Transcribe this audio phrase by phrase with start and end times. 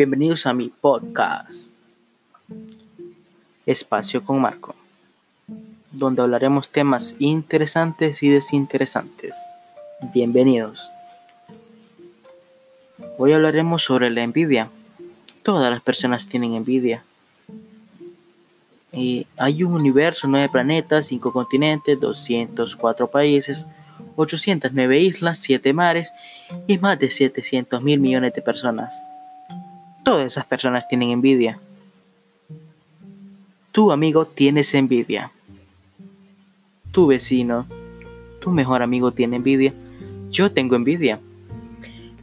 [0.00, 1.74] Bienvenidos a mi podcast,
[3.66, 4.74] Espacio con Marco,
[5.92, 9.36] donde hablaremos temas interesantes y desinteresantes.
[10.14, 10.90] Bienvenidos.
[13.18, 14.70] Hoy hablaremos sobre la envidia.
[15.42, 17.04] Todas las personas tienen envidia.
[18.94, 23.66] Y hay un universo, nueve planetas, cinco continentes, 204 países,
[24.16, 26.14] 809 islas, 7 mares
[26.66, 29.09] y más de 700 mil millones de personas.
[30.04, 31.58] Todas esas personas tienen envidia.
[33.72, 35.30] Tu amigo tienes envidia.
[36.90, 37.66] Tu vecino,
[38.40, 39.72] tu mejor amigo tiene envidia.
[40.30, 41.20] Yo tengo envidia.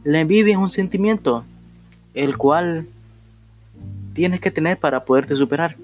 [0.04, 1.44] La envidia es un sentimiento
[2.14, 2.86] el cual
[4.14, 5.76] tienes que tener para poderte superar.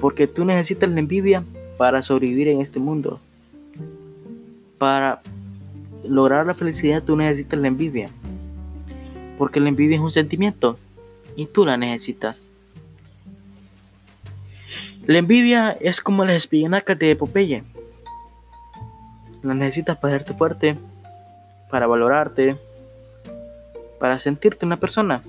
[0.00, 1.44] Porque tú necesitas la envidia
[1.78, 3.20] para sobrevivir en este mundo.
[4.78, 5.20] Para
[6.04, 8.10] lograr la felicidad tú necesitas la envidia.
[9.38, 10.78] Porque la envidia es un sentimiento
[11.36, 12.52] y tú la necesitas.
[15.06, 17.62] La envidia es como las espinacas de Popeye.
[19.42, 20.76] La necesitas para hacerte fuerte,
[21.70, 22.56] para valorarte,
[24.00, 25.22] para sentirte una persona.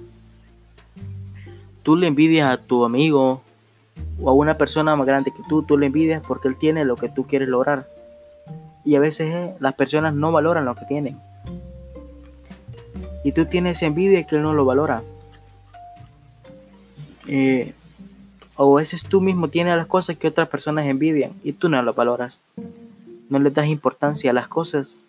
[1.84, 3.42] Tú le envidias a tu amigo
[4.20, 6.96] o a una persona más grande que tú, tú le envidias porque él tiene lo
[6.96, 7.88] que tú quieres lograr.
[8.84, 11.18] Y a veces eh, las personas no valoran lo que tienen.
[13.24, 15.04] Y tú tienes envidia que él no lo valora.
[17.28, 17.74] Eh,
[18.56, 21.82] o a veces tú mismo tienes las cosas que otras personas envidian y tú no
[21.84, 22.42] lo valoras.
[23.30, 25.04] No le das importancia a las cosas.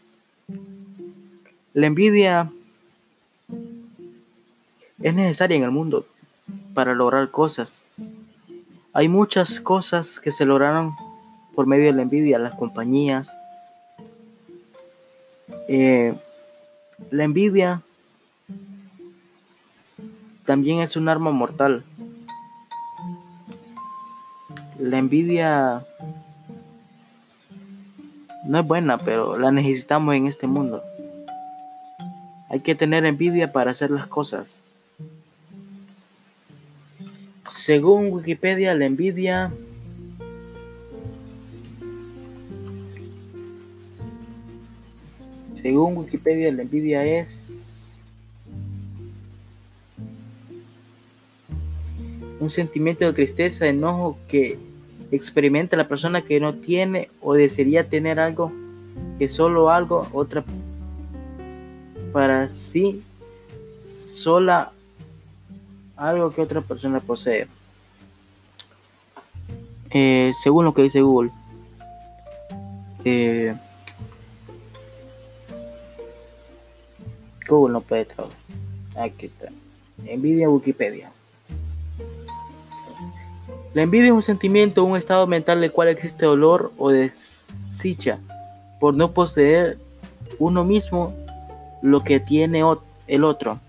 [1.72, 2.50] La envidia
[5.00, 6.06] es necesaria en el mundo
[6.74, 7.84] para lograr cosas.
[8.92, 10.92] Hay muchas cosas que se lograron
[11.54, 13.36] por medio de la envidia, las compañías,
[15.68, 16.14] eh,
[17.10, 17.82] la envidia
[20.48, 21.84] también es un arma mortal.
[24.78, 25.84] La envidia
[28.46, 30.82] no es buena, pero la necesitamos en este mundo.
[32.48, 34.64] Hay que tener envidia para hacer las cosas.
[37.46, 39.52] Según Wikipedia, la envidia
[45.60, 47.57] Según Wikipedia, la envidia es
[52.40, 54.58] un sentimiento de tristeza, enojo que
[55.10, 58.52] experimenta la persona que no tiene o desearía tener algo
[59.18, 60.44] que solo algo otra
[62.12, 63.02] para sí
[63.68, 64.72] sola
[65.96, 67.48] algo que otra persona posee.
[69.90, 71.30] Eh, según lo que dice Google.
[73.04, 73.54] Eh,
[77.48, 78.38] Google no puede trabajar.
[78.96, 79.48] Aquí está.
[80.06, 81.10] Envidia Wikipedia.
[83.78, 88.18] La envidia es un sentimiento, un estado mental del cual existe dolor o desdicha
[88.80, 89.78] por no poseer
[90.40, 91.14] uno mismo
[91.80, 92.64] lo que tiene
[93.06, 93.60] el otro,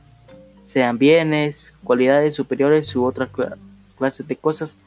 [0.63, 3.29] sean bienes, cualidades superiores u otras
[3.99, 4.79] clases de cosas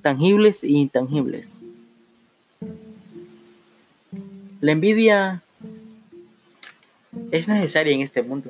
[0.00, 1.60] tangibles e intangibles.
[4.62, 5.42] La envidia
[7.30, 8.48] es necesaria en este mundo.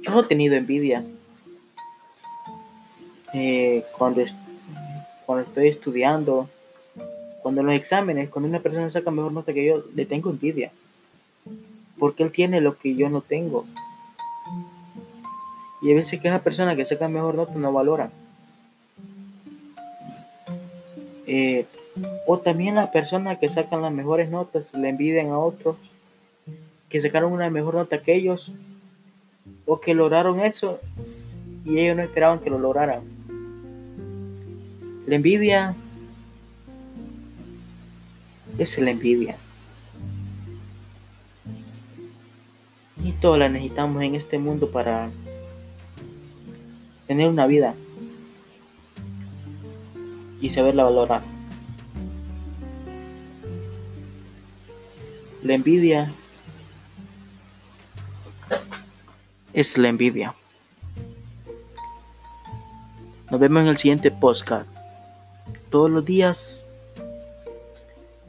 [0.00, 1.04] Yo he tenido envidia
[3.34, 4.24] eh, cuando,
[5.26, 6.48] cuando estoy estudiando,
[7.42, 10.70] cuando los exámenes, cuando una persona saca mejor nota que yo, le tengo envidia.
[11.98, 13.66] Porque él tiene lo que yo no tengo.
[15.82, 18.10] Y a veces que esa persona que saca mejor nota no valora.
[21.26, 21.66] Eh,
[22.26, 25.76] o también las personas que sacan las mejores notas le envidian a otros
[26.88, 28.52] que sacaron una mejor nota que ellos
[29.66, 30.78] o que lograron eso
[31.64, 33.13] y ellos no esperaban que lo lograran.
[35.06, 35.74] La envidia
[38.58, 39.36] es la envidia.
[43.02, 45.10] Y todos la necesitamos en este mundo para
[47.06, 47.74] tener una vida
[50.40, 51.22] y saberla valorar.
[55.42, 56.10] La envidia
[59.52, 60.34] es la envidia.
[63.30, 64.73] Nos vemos en el siguiente podcast.
[65.70, 66.68] Todos los días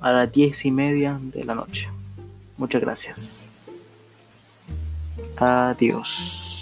[0.01, 1.89] a las diez y media de la noche.
[2.57, 3.49] Muchas gracias.
[5.37, 6.54] Adiós.